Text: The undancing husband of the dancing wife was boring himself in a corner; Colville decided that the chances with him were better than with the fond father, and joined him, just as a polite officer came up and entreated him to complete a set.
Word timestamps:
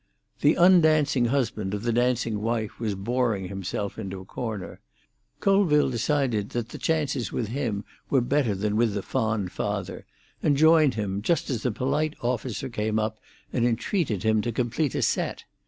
The 0.39 0.55
undancing 0.55 1.25
husband 1.27 1.75
of 1.75 1.83
the 1.83 1.93
dancing 1.93 2.41
wife 2.41 2.79
was 2.79 2.95
boring 2.95 3.49
himself 3.49 3.99
in 3.99 4.11
a 4.13 4.25
corner; 4.25 4.79
Colville 5.39 5.91
decided 5.91 6.49
that 6.57 6.69
the 6.69 6.79
chances 6.79 7.31
with 7.31 7.49
him 7.49 7.83
were 8.09 8.19
better 8.19 8.55
than 8.55 8.75
with 8.75 8.95
the 8.95 9.03
fond 9.03 9.51
father, 9.51 10.07
and 10.41 10.57
joined 10.57 10.95
him, 10.95 11.21
just 11.21 11.51
as 11.51 11.67
a 11.67 11.71
polite 11.71 12.15
officer 12.19 12.67
came 12.67 12.97
up 12.97 13.19
and 13.53 13.63
entreated 13.63 14.23
him 14.23 14.41
to 14.41 14.51
complete 14.51 14.95
a 14.95 15.03
set. 15.03 15.43